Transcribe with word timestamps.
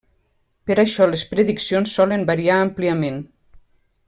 Per 0.69 0.77
això 0.83 1.07
les 1.11 1.25
prediccions 1.33 1.95
solen 1.99 2.27
variar 2.33 2.57
àmpliament. 2.65 3.23